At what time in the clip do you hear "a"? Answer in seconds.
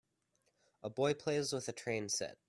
0.83-0.89, 1.67-1.71